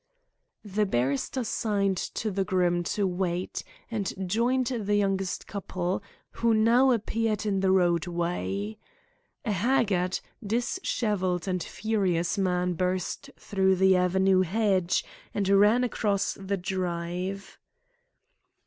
The 0.65 0.87
barrister 0.87 1.43
signed 1.43 1.95
to 1.97 2.31
the 2.31 2.43
groom 2.43 2.81
to 2.85 3.05
wait, 3.05 3.63
and 3.91 4.11
joined 4.27 4.65
the 4.65 4.95
young 4.95 5.19
couple, 5.45 6.01
who 6.31 6.55
now 6.55 6.89
appeared 6.89 7.45
in 7.45 7.59
the 7.59 7.69
roadway. 7.69 8.79
A 9.45 9.51
haggard, 9.51 10.19
dishevelled, 10.43 11.47
and 11.47 11.61
furious 11.61 12.35
man 12.35 12.73
burst 12.73 13.29
through 13.37 13.75
the 13.75 13.95
avenue 13.95 14.41
hedge 14.41 15.05
and 15.35 15.47
ran 15.47 15.83
across 15.83 16.33
the 16.33 16.57
drive. 16.57 17.59